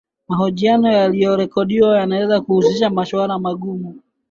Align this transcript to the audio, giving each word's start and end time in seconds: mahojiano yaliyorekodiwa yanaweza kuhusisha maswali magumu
mahojiano 0.27 0.91
yaliyorekodiwa 0.93 1.97
yanaweza 1.97 2.41
kuhusisha 2.41 2.89
maswali 2.89 3.39
magumu 3.43 3.99